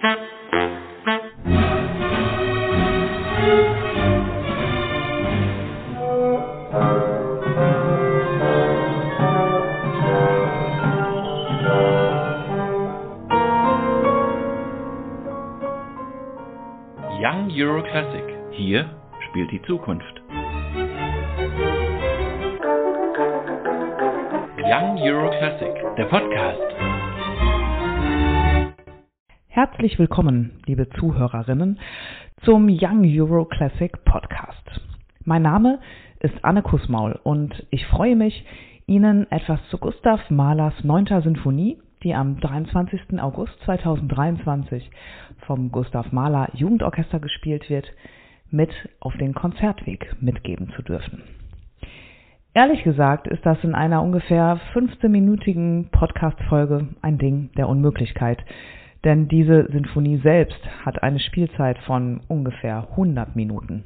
Young 0.00 0.14
Euro 17.50 17.82
Classic. 17.82 18.22
Hier 18.52 18.88
spielt 19.28 19.50
die 19.50 19.60
Zukunft. 19.62 20.22
Young 24.58 24.98
Euro 25.02 25.30
Classic, 25.30 25.74
der 25.96 26.04
Podcast. 26.04 26.87
Herzlich 29.58 29.98
willkommen, 29.98 30.52
liebe 30.66 30.88
Zuhörerinnen, 30.88 31.80
zum 32.44 32.68
Young 32.70 33.04
Euro 33.04 33.44
Classic 33.44 33.92
Podcast. 34.04 34.80
Mein 35.24 35.42
Name 35.42 35.80
ist 36.20 36.36
Anne 36.42 36.62
Kussmaul 36.62 37.18
und 37.24 37.66
ich 37.70 37.84
freue 37.88 38.14
mich, 38.14 38.46
Ihnen 38.86 39.28
etwas 39.32 39.58
zu 39.68 39.78
Gustav 39.78 40.20
Mahlers 40.30 40.74
9. 40.84 41.06
Sinfonie, 41.24 41.76
die 42.04 42.14
am 42.14 42.38
23. 42.38 43.20
August 43.20 43.52
2023 43.64 44.88
vom 45.44 45.72
Gustav 45.72 46.12
Mahler 46.12 46.50
Jugendorchester 46.52 47.18
gespielt 47.18 47.68
wird, 47.68 47.88
mit 48.52 48.70
auf 49.00 49.16
den 49.16 49.34
Konzertweg 49.34 50.14
mitgeben 50.20 50.72
zu 50.76 50.82
dürfen. 50.82 51.24
Ehrlich 52.54 52.84
gesagt 52.84 53.26
ist 53.26 53.44
das 53.44 53.58
in 53.64 53.74
einer 53.74 54.04
ungefähr 54.04 54.60
15-minütigen 54.72 55.90
Podcast-Folge 55.90 56.90
ein 57.02 57.18
Ding 57.18 57.50
der 57.56 57.68
Unmöglichkeit, 57.68 58.38
denn 59.04 59.28
diese 59.28 59.70
Sinfonie 59.70 60.18
selbst 60.18 60.58
hat 60.84 61.02
eine 61.02 61.20
Spielzeit 61.20 61.78
von 61.78 62.20
ungefähr 62.28 62.88
100 62.90 63.36
Minuten. 63.36 63.84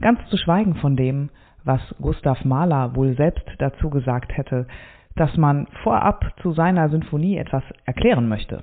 Ganz 0.00 0.18
zu 0.28 0.36
schweigen 0.36 0.74
von 0.76 0.96
dem, 0.96 1.30
was 1.64 1.80
Gustav 2.00 2.44
Mahler 2.44 2.94
wohl 2.94 3.16
selbst 3.16 3.46
dazu 3.58 3.90
gesagt 3.90 4.36
hätte, 4.36 4.66
dass 5.14 5.36
man 5.36 5.66
vorab 5.82 6.32
zu 6.42 6.52
seiner 6.52 6.90
Sinfonie 6.90 7.38
etwas 7.38 7.64
erklären 7.84 8.28
möchte. 8.28 8.62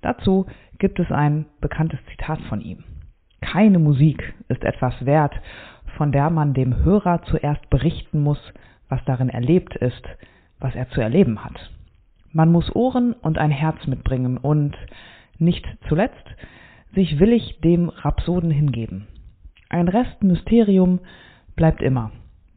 Dazu 0.00 0.46
gibt 0.78 0.98
es 0.98 1.10
ein 1.10 1.46
bekanntes 1.60 2.00
Zitat 2.10 2.40
von 2.48 2.60
ihm. 2.60 2.84
Keine 3.42 3.78
Musik 3.78 4.34
ist 4.48 4.64
etwas 4.64 5.04
wert, 5.04 5.34
von 5.96 6.12
der 6.12 6.30
man 6.30 6.54
dem 6.54 6.82
Hörer 6.82 7.22
zuerst 7.24 7.68
berichten 7.70 8.22
muss, 8.22 8.40
was 8.88 9.04
darin 9.04 9.28
erlebt 9.28 9.76
ist, 9.76 10.02
was 10.58 10.74
er 10.74 10.88
zu 10.90 11.00
erleben 11.00 11.44
hat. 11.44 11.70
Man 12.32 12.52
muss 12.52 12.74
Ohren 12.74 13.12
und 13.12 13.38
ein 13.38 13.50
Herz 13.50 13.86
mitbringen 13.86 14.36
und, 14.36 14.76
nicht 15.38 15.66
zuletzt, 15.88 16.24
sich 16.94 17.18
willig 17.18 17.60
dem 17.62 17.88
Rhapsoden 17.88 18.50
hingeben. 18.50 19.06
Ein 19.68 19.88
Rest 19.88 20.22
Mysterium 20.22 21.00
bleibt 21.56 21.82
immer, 21.82 22.10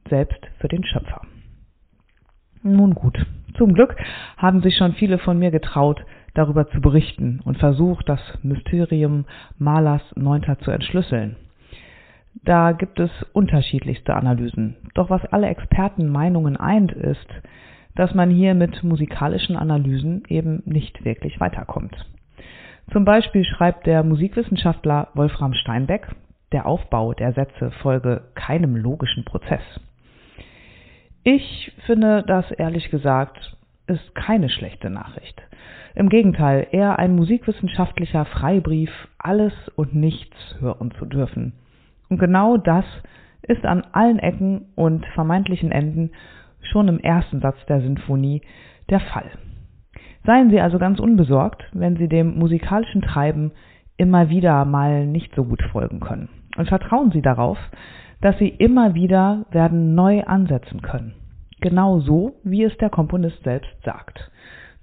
selbst 0.09 0.39
für 0.59 0.67
den 0.67 0.83
Schöpfer. 0.83 1.21
Nun 2.63 2.93
gut, 2.93 3.25
zum 3.57 3.73
Glück 3.73 3.95
haben 4.37 4.61
sich 4.61 4.77
schon 4.77 4.93
viele 4.93 5.17
von 5.19 5.37
mir 5.37 5.51
getraut, 5.51 6.03
darüber 6.33 6.67
zu 6.69 6.81
berichten 6.81 7.39
und 7.43 7.57
versucht, 7.57 8.09
das 8.09 8.19
Mysterium 8.41 9.25
Malers 9.57 10.01
Neunter 10.15 10.57
zu 10.59 10.71
entschlüsseln. 10.71 11.35
Da 12.43 12.71
gibt 12.71 12.99
es 12.99 13.11
unterschiedlichste 13.33 14.15
Analysen. 14.15 14.75
Doch 14.95 15.09
was 15.09 15.23
alle 15.25 15.47
Experten 15.47 16.07
Meinungen 16.07 16.57
eint, 16.57 16.91
ist, 16.91 17.27
dass 17.95 18.13
man 18.13 18.29
hier 18.29 18.53
mit 18.55 18.83
musikalischen 18.83 19.55
Analysen 19.55 20.23
eben 20.27 20.63
nicht 20.65 21.05
wirklich 21.05 21.39
weiterkommt. 21.39 21.95
Zum 22.91 23.05
Beispiel 23.05 23.43
schreibt 23.45 23.85
der 23.85 24.03
Musikwissenschaftler 24.03 25.09
Wolfram 25.13 25.53
Steinbeck, 25.53 26.07
der 26.51 26.65
Aufbau 26.65 27.13
der 27.13 27.33
Sätze 27.33 27.71
folge 27.81 28.21
keinem 28.35 28.75
logischen 28.75 29.23
Prozess. 29.23 29.61
Ich 31.23 31.71
finde 31.85 32.23
das 32.27 32.51
ehrlich 32.51 32.89
gesagt 32.89 33.57
ist 33.87 34.15
keine 34.15 34.49
schlechte 34.49 34.89
Nachricht. 34.89 35.41
Im 35.95 36.09
Gegenteil, 36.09 36.67
eher 36.71 36.99
ein 36.99 37.15
musikwissenschaftlicher 37.15 38.25
Freibrief, 38.25 38.89
alles 39.17 39.53
und 39.75 39.93
nichts 39.93 40.35
hören 40.59 40.91
zu 40.97 41.05
dürfen. 41.05 41.53
Und 42.09 42.17
genau 42.17 42.57
das 42.57 42.85
ist 43.41 43.65
an 43.65 43.83
allen 43.91 44.19
Ecken 44.19 44.67
und 44.75 45.05
vermeintlichen 45.07 45.71
Enden 45.71 46.11
schon 46.67 46.87
im 46.87 46.99
ersten 46.99 47.41
Satz 47.41 47.57
der 47.67 47.81
Sinfonie 47.81 48.41
der 48.89 48.99
Fall. 48.99 49.29
Seien 50.25 50.49
Sie 50.49 50.61
also 50.61 50.79
ganz 50.79 50.99
unbesorgt, 50.99 51.63
wenn 51.73 51.97
Sie 51.97 52.07
dem 52.07 52.37
musikalischen 52.37 53.01
Treiben 53.01 53.51
immer 53.97 54.29
wieder 54.29 54.65
mal 54.65 55.05
nicht 55.05 55.35
so 55.35 55.43
gut 55.43 55.61
folgen 55.71 55.99
können. 55.99 56.29
Und 56.57 56.69
vertrauen 56.69 57.11
Sie 57.11 57.21
darauf, 57.21 57.57
dass 58.21 58.37
Sie 58.37 58.47
immer 58.47 58.93
wieder 58.95 59.45
werden 59.51 59.95
neu 59.95 60.23
ansetzen 60.23 60.81
können. 60.81 61.13
Genau 61.59 61.99
so, 61.99 62.35
wie 62.43 62.63
es 62.63 62.75
der 62.77 62.89
Komponist 62.89 63.43
selbst 63.43 63.71
sagt. 63.83 64.31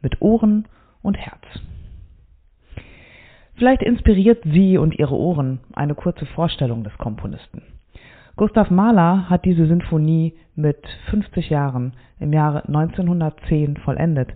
Mit 0.03 0.21
Ohren 0.21 0.67
und 1.03 1.17
Herz. 1.17 1.43
Vielleicht 3.57 3.83
inspiriert 3.83 4.43
Sie 4.45 4.79
und 4.79 4.99
Ihre 4.99 5.15
Ohren 5.15 5.61
eine 5.75 5.95
kurze 5.95 6.25
Vorstellung 6.27 6.85
des 6.85 6.97
Komponisten. 6.97 7.63
Gustav 8.37 8.71
Mahler 8.71 9.29
hat 9.29 9.45
diese 9.45 9.67
Sinfonie 9.67 10.35
mit 10.55 10.79
50 11.11 11.51
Jahren 11.51 11.93
im 12.19 12.33
Jahre 12.33 12.67
1910 12.67 13.77
vollendet 13.79 14.31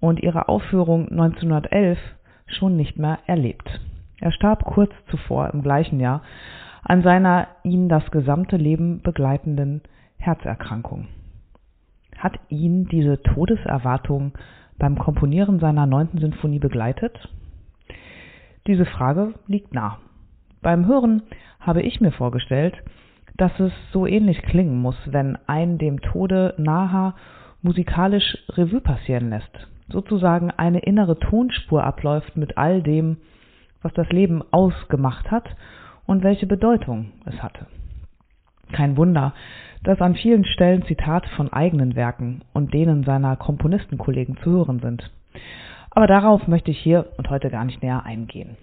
und 0.00 0.22
ihre 0.22 0.48
Aufführung 0.48 1.08
1911 1.08 1.98
schon 2.46 2.76
nicht 2.76 2.98
mehr 2.98 3.18
erlebt. 3.26 3.80
Er 4.20 4.32
starb 4.32 4.64
kurz 4.64 4.92
zuvor 5.10 5.50
im 5.52 5.62
gleichen 5.62 6.00
Jahr 6.00 6.22
an 6.82 7.02
seiner 7.02 7.48
ihn 7.62 7.88
das 7.88 8.10
gesamte 8.10 8.56
Leben 8.56 9.00
begleitenden 9.02 9.82
Herzerkrankung. 10.16 11.08
Hat 12.16 12.38
ihn 12.48 12.86
diese 12.86 13.22
Todeserwartung 13.22 14.32
beim 14.78 14.98
Komponieren 14.98 15.60
seiner 15.60 15.86
neunten 15.86 16.18
Sinfonie 16.18 16.58
begleitet? 16.58 17.28
Diese 18.66 18.86
Frage 18.86 19.34
liegt 19.46 19.74
nah. 19.74 19.98
Beim 20.62 20.86
Hören 20.86 21.22
habe 21.60 21.82
ich 21.82 22.00
mir 22.00 22.12
vorgestellt, 22.12 22.74
dass 23.36 23.58
es 23.58 23.72
so 23.92 24.06
ähnlich 24.06 24.42
klingen 24.42 24.80
muss, 24.80 24.96
wenn 25.06 25.38
ein 25.46 25.78
dem 25.78 26.00
Tode 26.00 26.54
naher 26.56 27.14
musikalisch 27.62 28.38
Revue 28.50 28.80
passieren 28.80 29.30
lässt, 29.30 29.68
sozusagen 29.88 30.50
eine 30.50 30.80
innere 30.80 31.18
Tonspur 31.18 31.82
abläuft 31.82 32.36
mit 32.36 32.56
all 32.56 32.82
dem, 32.82 33.16
was 33.82 33.92
das 33.94 34.08
Leben 34.10 34.42
ausgemacht 34.50 35.30
hat 35.30 35.48
und 36.06 36.22
welche 36.22 36.46
Bedeutung 36.46 37.12
es 37.24 37.42
hatte. 37.42 37.66
Kein 38.72 38.96
Wunder, 38.96 39.34
dass 39.82 40.00
an 40.00 40.14
vielen 40.14 40.44
Stellen 40.44 40.84
Zitate 40.84 41.28
von 41.36 41.52
eigenen 41.52 41.94
Werken 41.94 42.42
und 42.52 42.72
denen 42.72 43.04
seiner 43.04 43.36
Komponistenkollegen 43.36 44.36
zu 44.38 44.50
hören 44.50 44.80
sind. 44.80 45.10
Aber 45.90 46.06
darauf 46.06 46.48
möchte 46.48 46.70
ich 46.70 46.78
hier 46.78 47.06
und 47.18 47.28
heute 47.30 47.50
gar 47.50 47.64
nicht 47.64 47.82
näher 47.82 48.04
eingehen. 48.04 48.56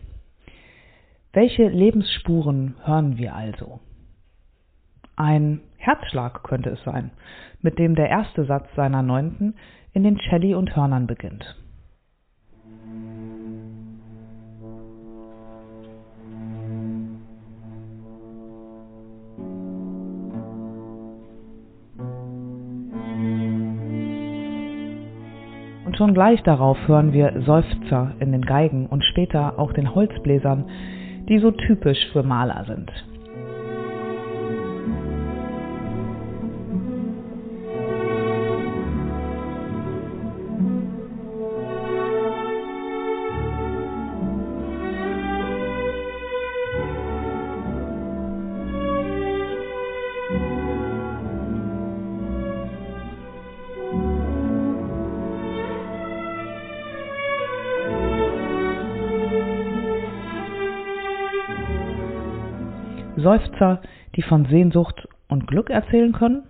Welche 1.34 1.68
Lebensspuren 1.70 2.76
hören 2.84 3.18
wir 3.18 3.36
also? 3.36 3.80
Ein 5.22 5.62
Herzschlag 5.78 6.42
könnte 6.42 6.72
es 6.72 6.84
sein, 6.84 7.12
mit 7.62 7.78
dem 7.78 7.94
der 7.94 8.10
erste 8.10 8.44
Satz 8.46 8.66
seiner 8.76 9.04
neunten 9.04 9.54
in 9.94 10.04
den 10.04 10.18
Celli 10.18 10.56
und 10.56 10.76
Hörnern 10.76 11.06
beginnt. 11.06 11.46
Und 25.86 25.98
schon 25.98 26.16
gleich 26.16 26.42
darauf 26.42 26.80
hören 26.88 27.14
wir 27.14 27.44
Seufzer 27.44 28.16
in 28.20 28.32
den 28.32 28.42
Geigen 28.42 28.88
und 28.88 29.04
später 29.04 29.60
auch 29.60 29.72
den 29.72 29.94
Holzbläsern, 29.94 30.68
die 31.30 31.38
so 31.38 31.52
typisch 31.52 32.08
für 32.12 32.24
Maler 32.24 32.66
sind. 32.66 32.92
Seufzer, 63.22 63.82
die 64.16 64.22
von 64.22 64.46
Sehnsucht 64.46 65.08
und 65.28 65.48
Glück 65.48 65.70
erzählen 65.70 66.14
können, 66.14 66.44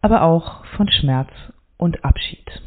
aber 0.00 0.22
auch 0.22 0.64
von 0.76 0.90
Schmerz 0.90 1.30
und 1.76 2.04
Abschied. 2.04 2.62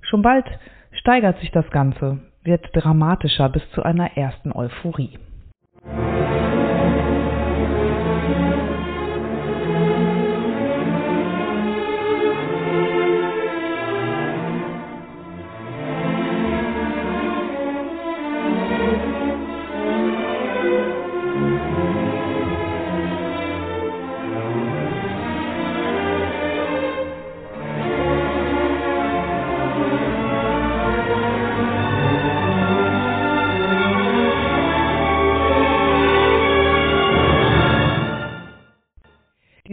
Schon 0.00 0.22
bald 0.22 0.46
steigert 0.92 1.38
sich 1.40 1.50
das 1.50 1.70
Ganze, 1.70 2.20
wird 2.42 2.64
dramatischer 2.72 3.48
bis 3.50 3.62
zu 3.72 3.82
einer 3.82 4.16
ersten 4.16 4.52
Euphorie. 4.52 5.18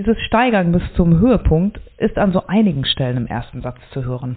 Dieses 0.06 0.22
Steigern 0.22 0.72
bis 0.72 0.84
zum 0.96 1.20
Höhepunkt 1.20 1.80
ist 1.98 2.20
an 2.20 2.32
so 2.32 2.46
einigen 2.46 2.86
Stellen 2.86 3.18
im 3.18 3.26
ersten 3.26 3.64
Satz 3.64 3.80
zu 3.92 4.06
hören. 4.06 4.36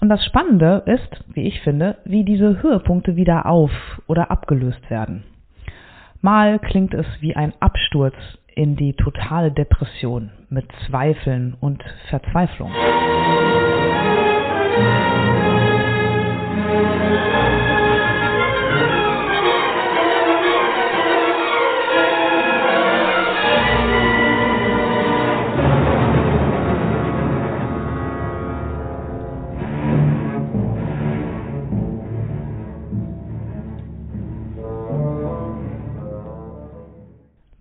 Und 0.00 0.08
das 0.08 0.24
Spannende 0.24 0.82
ist, 0.86 1.24
wie 1.34 1.46
ich 1.46 1.60
finde, 1.60 1.98
wie 2.06 2.24
diese 2.24 2.62
Höhepunkte 2.62 3.14
wieder 3.14 3.44
auf 3.44 3.70
oder 4.06 4.30
abgelöst 4.30 4.88
werden. 4.88 5.24
Mal 6.22 6.58
klingt 6.58 6.94
es 6.94 7.04
wie 7.20 7.36
ein 7.36 7.52
Absturz 7.60 8.14
in 8.54 8.76
die 8.76 8.94
totale 8.94 9.52
Depression 9.52 10.30
mit 10.48 10.64
Zweifeln 10.86 11.54
und 11.60 11.84
Verzweiflung. 12.08 12.70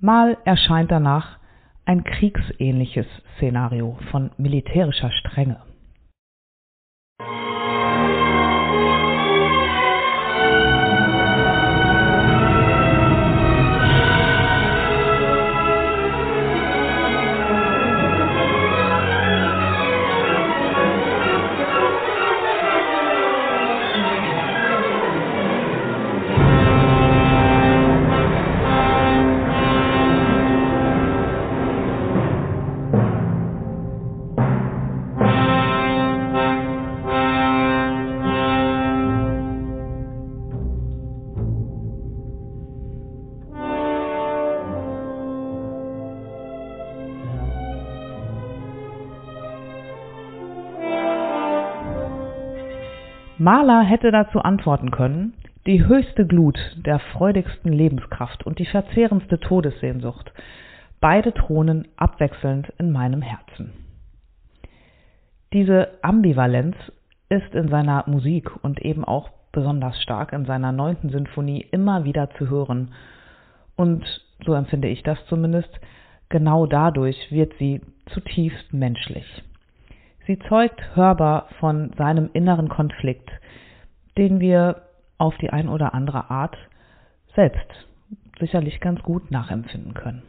Mal 0.03 0.37
erscheint 0.43 0.91
danach 0.91 1.37
ein 1.85 2.03
kriegsähnliches 2.03 3.05
Szenario 3.37 3.97
von 4.11 4.31
militärischer 4.35 5.09
Strenge. 5.11 5.61
Mahler 53.43 53.81
hätte 53.81 54.09
dazu 54.11 54.39
antworten 54.39 54.89
können, 54.89 55.33
die 55.67 55.85
höchste 55.85 56.25
Glut 56.25 56.57
der 56.77 56.99
freudigsten 56.99 57.73
Lebenskraft 57.73 58.45
und 58.45 58.57
die 58.57 58.65
verzehrendste 58.65 59.37
Todessehnsucht, 59.37 60.31
beide 61.01 61.33
thronen 61.33 61.89
abwechselnd 61.97 62.71
in 62.77 62.93
meinem 62.93 63.21
Herzen. 63.21 63.73
Diese 65.51 65.89
Ambivalenz 66.01 66.77
ist 67.27 67.53
in 67.53 67.67
seiner 67.67 68.05
Musik 68.07 68.49
und 68.63 68.81
eben 68.81 69.03
auch 69.03 69.29
besonders 69.51 70.01
stark 70.01 70.31
in 70.31 70.45
seiner 70.45 70.71
neunten 70.71 71.09
Sinfonie 71.09 71.67
immer 71.69 72.05
wieder 72.05 72.29
zu 72.37 72.49
hören. 72.49 72.93
Und 73.75 74.05
so 74.45 74.53
empfinde 74.53 74.87
ich 74.87 75.03
das 75.03 75.17
zumindest, 75.27 75.81
genau 76.29 76.65
dadurch 76.65 77.29
wird 77.29 77.51
sie 77.59 77.81
zutiefst 78.05 78.71
menschlich. 78.71 79.43
Sie 80.25 80.39
zeugt 80.39 80.81
hörbar 80.95 81.47
von 81.59 81.91
seinem 81.97 82.29
inneren 82.31 82.69
Konflikt, 82.69 83.29
den 84.17 84.39
wir 84.39 84.83
auf 85.17 85.37
die 85.37 85.49
ein 85.49 85.67
oder 85.67 85.93
andere 85.93 86.29
Art 86.29 86.57
selbst 87.35 87.87
sicherlich 88.39 88.79
ganz 88.79 89.01
gut 89.03 89.31
nachempfinden 89.31 89.93
können. 89.93 90.23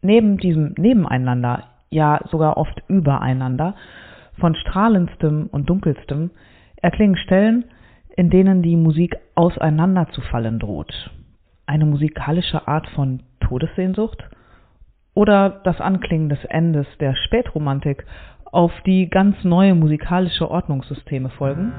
Neben 0.00 0.38
diesem 0.38 0.74
Nebeneinander, 0.76 1.64
ja 1.90 2.20
sogar 2.30 2.56
oft 2.56 2.82
übereinander, 2.88 3.74
von 4.38 4.54
strahlendstem 4.54 5.48
und 5.52 5.68
dunkelstem, 5.68 6.30
erklingen 6.76 7.16
Stellen, 7.16 7.66
in 8.16 8.30
denen 8.30 8.62
die 8.62 8.76
Musik 8.76 9.16
auseinanderzufallen 9.34 10.58
droht. 10.58 11.10
Eine 11.66 11.84
musikalische 11.84 12.66
Art 12.66 12.88
von 12.88 13.22
Todessehnsucht 13.40 14.22
oder 15.14 15.60
das 15.64 15.80
Anklingen 15.80 16.28
des 16.28 16.44
Endes 16.46 16.86
der 16.98 17.14
Spätromantik 17.14 18.04
auf 18.52 18.70
die 18.86 19.08
ganz 19.08 19.42
neue 19.42 19.74
musikalische 19.74 20.48
Ordnungssysteme 20.48 21.30
folgen? 21.30 21.72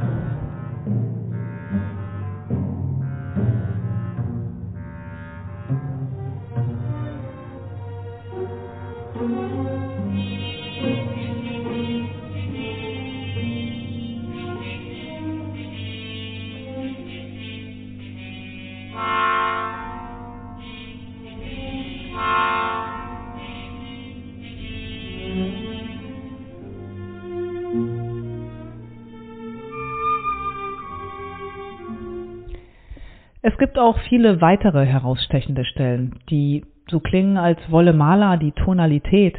Es 33.46 33.58
gibt 33.58 33.78
auch 33.78 34.00
viele 34.08 34.40
weitere 34.40 34.86
herausstechende 34.86 35.66
Stellen, 35.66 36.16
die 36.30 36.64
so 36.90 37.02
klingen, 37.02 37.38
als 37.38 37.60
wolle 37.70 37.92
Mahler 37.92 38.38
die 38.38 38.54
Tonalität, 38.54 39.36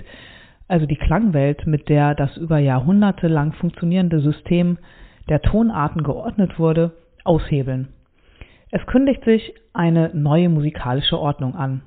also 0.69 0.85
die 0.85 0.97
Klangwelt, 0.97 1.67
mit 1.67 1.89
der 1.89 2.15
das 2.15 2.37
über 2.37 2.59
Jahrhunderte 2.59 3.29
lang 3.29 3.55
funktionierende 3.55 4.21
System 4.21 4.77
der 5.31 5.41
Tonarten 5.41 6.03
geordnet 6.03 6.59
wurde, 6.59 6.93
aushebeln. 7.25 7.89
Es 8.71 8.85
kündigt 8.85 9.25
sich 9.25 9.55
eine 9.73 10.11
neue 10.13 10.51
musikalische 10.51 11.19
Ordnung 11.19 11.55
an. 11.55 11.81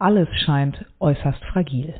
Alles 0.00 0.28
scheint 0.44 0.84
äußerst 0.98 1.44
fragil. 1.44 1.94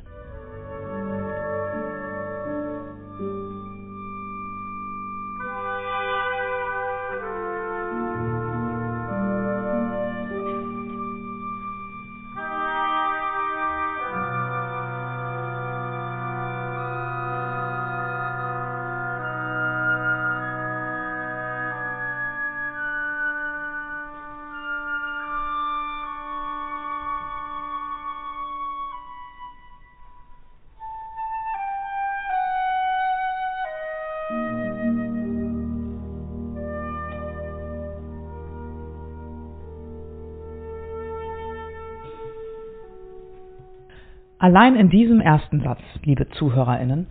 Allein 44.45 44.77
in 44.77 44.91
diesem 44.91 45.23
ersten 45.23 45.63
Satz, 45.63 45.81
liebe 46.03 46.29
Zuhörerinnen, 46.29 47.07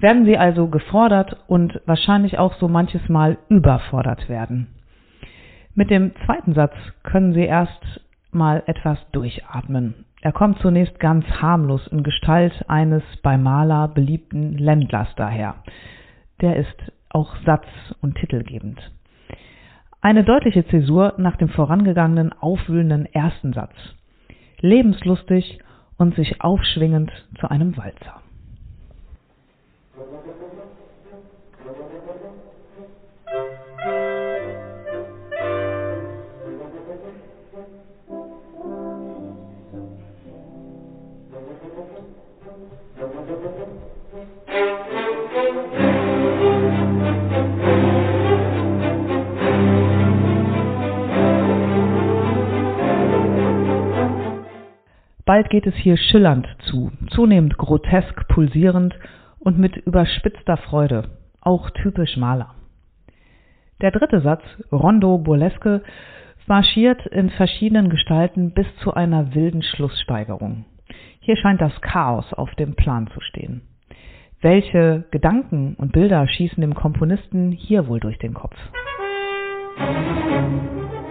werden 0.00 0.24
Sie 0.24 0.36
also 0.36 0.66
gefordert 0.66 1.36
und 1.46 1.80
wahrscheinlich 1.86 2.40
auch 2.40 2.54
so 2.54 2.66
manches 2.66 3.08
Mal 3.08 3.38
überfordert 3.48 4.28
werden. 4.28 4.66
Mit 5.76 5.90
dem 5.90 6.10
zweiten 6.26 6.54
Satz 6.54 6.74
können 7.04 7.34
Sie 7.34 7.44
erst 7.44 8.00
mal 8.32 8.64
etwas 8.66 8.98
durchatmen. 9.12 10.06
Er 10.22 10.32
kommt 10.32 10.58
zunächst 10.58 10.98
ganz 10.98 11.24
harmlos 11.40 11.86
in 11.86 12.02
Gestalt 12.02 12.64
eines 12.66 13.04
bei 13.22 13.38
Maler 13.38 13.86
beliebten 13.86 14.58
Ländlers 14.58 15.14
daher. 15.14 15.54
Der 16.40 16.56
ist 16.56 16.92
auch 17.10 17.36
satz- 17.46 17.94
und 18.00 18.16
titelgebend. 18.16 18.80
Eine 20.00 20.24
deutliche 20.24 20.66
Zäsur 20.66 21.14
nach 21.16 21.36
dem 21.36 21.48
vorangegangenen 21.48 22.32
aufwühlenden 22.32 23.06
ersten 23.06 23.52
Satz. 23.52 23.76
Lebenslustig 24.58 25.60
und 26.02 26.16
sich 26.16 26.40
aufschwingend 26.40 27.10
zu 27.38 27.48
einem 27.48 27.76
Walzer. 27.76 28.20
Bald 55.24 55.50
geht 55.50 55.66
es 55.66 55.74
hier 55.74 55.96
schillernd 55.96 56.48
zu, 56.64 56.90
zunehmend 57.10 57.56
grotesk 57.56 58.26
pulsierend 58.28 58.94
und 59.38 59.58
mit 59.58 59.76
überspitzter 59.76 60.56
Freude, 60.56 61.10
auch 61.40 61.70
typisch 61.70 62.16
Maler. 62.16 62.54
Der 63.80 63.92
dritte 63.92 64.20
Satz, 64.20 64.42
Rondo 64.72 65.18
Burlesque, 65.18 65.82
marschiert 66.46 67.06
in 67.06 67.30
verschiedenen 67.30 67.88
Gestalten 67.88 68.52
bis 68.52 68.66
zu 68.82 68.94
einer 68.94 69.34
wilden 69.34 69.62
Schlusssteigerung. 69.62 70.64
Hier 71.20 71.36
scheint 71.36 71.60
das 71.60 71.80
Chaos 71.80 72.32
auf 72.32 72.52
dem 72.56 72.74
Plan 72.74 73.08
zu 73.14 73.20
stehen. 73.20 73.62
Welche 74.40 75.04
Gedanken 75.12 75.76
und 75.76 75.92
Bilder 75.92 76.26
schießen 76.26 76.60
dem 76.60 76.74
Komponisten 76.74 77.52
hier 77.52 77.86
wohl 77.86 78.00
durch 78.00 78.18
den 78.18 78.34
Kopf? 78.34 78.56
Musik 79.78 81.01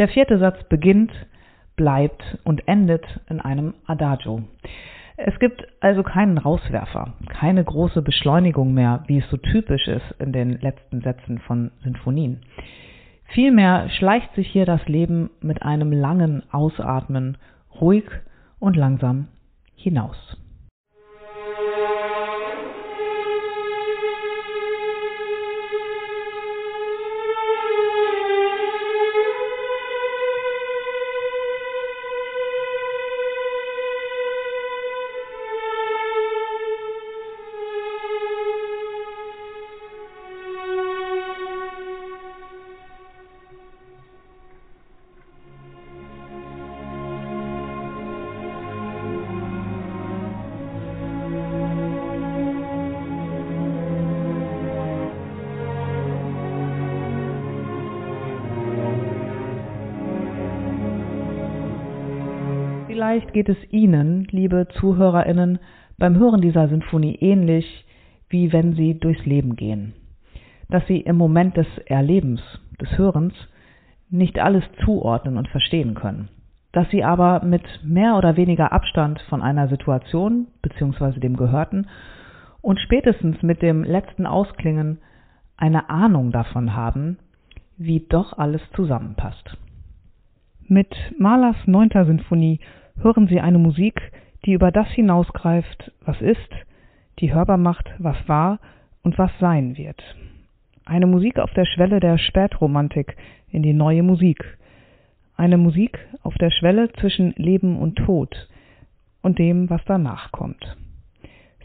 Der 0.00 0.08
vierte 0.08 0.38
Satz 0.38 0.56
beginnt, 0.70 1.12
bleibt 1.76 2.38
und 2.44 2.66
endet 2.66 3.04
in 3.28 3.38
einem 3.38 3.74
Adagio. 3.84 4.44
Es 5.18 5.38
gibt 5.38 5.62
also 5.80 6.02
keinen 6.02 6.38
Rauswerfer, 6.38 7.12
keine 7.28 7.62
große 7.62 8.00
Beschleunigung 8.00 8.72
mehr, 8.72 9.04
wie 9.08 9.18
es 9.18 9.28
so 9.28 9.36
typisch 9.36 9.88
ist 9.88 10.14
in 10.18 10.32
den 10.32 10.58
letzten 10.58 11.02
Sätzen 11.02 11.38
von 11.40 11.70
Sinfonien. 11.84 12.40
Vielmehr 13.26 13.90
schleicht 13.90 14.34
sich 14.36 14.48
hier 14.48 14.64
das 14.64 14.88
Leben 14.88 15.28
mit 15.42 15.60
einem 15.60 15.92
langen 15.92 16.44
Ausatmen 16.50 17.36
ruhig 17.78 18.04
und 18.58 18.76
langsam 18.76 19.28
hinaus. 19.76 20.16
Vielleicht 63.00 63.32
geht 63.32 63.48
es 63.48 63.56
Ihnen, 63.70 64.28
liebe 64.30 64.68
Zuhörerinnen, 64.78 65.58
beim 65.96 66.18
Hören 66.18 66.42
dieser 66.42 66.68
Sinfonie 66.68 67.16
ähnlich, 67.22 67.86
wie 68.28 68.52
wenn 68.52 68.74
Sie 68.74 68.92
durchs 68.92 69.24
Leben 69.24 69.56
gehen. 69.56 69.94
Dass 70.68 70.86
Sie 70.86 71.00
im 71.00 71.16
Moment 71.16 71.56
des 71.56 71.66
Erlebens, 71.86 72.42
des 72.78 72.98
Hörens, 72.98 73.32
nicht 74.10 74.38
alles 74.38 74.64
zuordnen 74.84 75.38
und 75.38 75.48
verstehen 75.48 75.94
können. 75.94 76.28
Dass 76.72 76.90
Sie 76.90 77.02
aber 77.02 77.42
mit 77.42 77.62
mehr 77.82 78.16
oder 78.18 78.36
weniger 78.36 78.70
Abstand 78.70 79.18
von 79.30 79.40
einer 79.40 79.68
Situation 79.68 80.48
bzw. 80.60 81.20
dem 81.20 81.38
Gehörten 81.38 81.86
und 82.60 82.78
spätestens 82.80 83.42
mit 83.42 83.62
dem 83.62 83.82
letzten 83.82 84.26
Ausklingen 84.26 84.98
eine 85.56 85.88
Ahnung 85.88 86.32
davon 86.32 86.76
haben, 86.76 87.16
wie 87.78 88.00
doch 88.00 88.36
alles 88.36 88.60
zusammenpasst. 88.76 89.56
Mit 90.68 90.94
Mahlers 91.18 91.56
neunter 91.64 92.04
Sinfonie 92.04 92.60
hören 93.02 93.28
Sie 93.28 93.40
eine 93.40 93.58
Musik, 93.58 94.00
die 94.44 94.52
über 94.52 94.70
das 94.70 94.88
hinausgreift, 94.88 95.92
was 96.04 96.20
ist, 96.20 96.50
die 97.18 97.32
hörbar 97.32 97.58
macht, 97.58 97.90
was 97.98 98.16
war 98.26 98.58
und 99.02 99.18
was 99.18 99.30
sein 99.40 99.76
wird. 99.76 100.02
Eine 100.84 101.06
Musik 101.06 101.38
auf 101.38 101.52
der 101.54 101.66
Schwelle 101.66 102.00
der 102.00 102.18
Spätromantik 102.18 103.16
in 103.50 103.62
die 103.62 103.72
neue 103.72 104.02
Musik. 104.02 104.58
Eine 105.36 105.56
Musik 105.56 105.98
auf 106.22 106.34
der 106.34 106.50
Schwelle 106.50 106.92
zwischen 106.94 107.32
Leben 107.36 107.78
und 107.78 107.96
Tod 107.96 108.48
und 109.22 109.38
dem, 109.38 109.70
was 109.70 109.82
danach 109.86 110.32
kommt. 110.32 110.76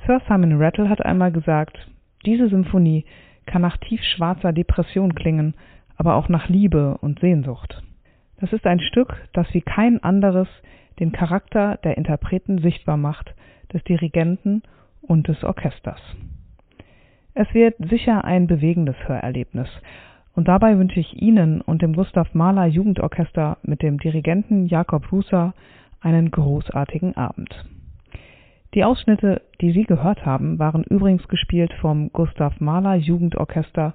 Sir 0.06 0.22
Simon 0.28 0.62
Rattle 0.62 0.90
hat 0.90 1.04
einmal 1.04 1.32
gesagt, 1.32 1.90
diese 2.26 2.50
Symphonie 2.50 3.06
kann 3.46 3.62
nach 3.62 3.78
tiefschwarzer 3.78 4.54
Depression 4.54 5.16
klingen, 5.16 5.56
aber 5.98 6.16
auch 6.16 6.30
nach 6.30 6.50
Liebe 6.50 6.98
und 7.02 7.20
Sehnsucht. 7.20 7.82
Das 8.40 8.52
ist 8.54 8.66
ein 8.66 8.80
Stück, 8.80 9.16
das 9.34 9.52
wie 9.54 9.62
kein 9.62 10.04
anderes 10.04 10.48
den 11.00 11.12
Charakter 11.12 11.78
der 11.84 11.98
Interpreten 11.98 12.60
sichtbar 12.60 12.98
macht, 12.98 13.34
des 13.74 13.84
Dirigenten 13.84 14.64
und 15.02 15.28
des 15.28 15.44
Orchesters. 15.44 16.02
Es 17.34 17.54
wird 17.54 17.76
sicher 17.90 18.24
ein 18.24 18.48
bewegendes 18.48 18.96
Hörerlebnis, 19.08 19.70
und 20.36 20.50
dabei 20.50 20.78
wünsche 20.78 21.00
ich 21.00 21.22
Ihnen 21.22 21.62
und 21.62 21.82
dem 21.82 21.94
Gustav 21.94 22.34
Mahler 22.34 22.66
Jugendorchester 22.66 23.58
mit 23.64 23.82
dem 23.82 24.00
Dirigenten 24.00 24.68
Jakob 24.68 25.10
Huser 25.12 25.54
einen 26.02 26.30
großartigen 26.30 27.16
Abend. 27.16 27.66
Die 28.74 28.84
Ausschnitte, 28.84 29.42
die 29.62 29.72
Sie 29.72 29.84
gehört 29.84 30.26
haben, 30.26 30.60
waren 30.60 30.84
übrigens 30.84 31.26
gespielt 31.30 31.74
vom 31.80 32.12
Gustav 32.12 32.60
Mahler 32.60 32.96
Jugendorchester 32.96 33.94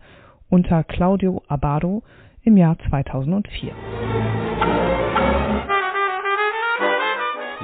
unter 0.48 0.82
Claudio 0.84 1.42
Abado 1.48 2.02
im 2.42 2.56
Jahr 2.56 2.78
2004. 2.88 3.72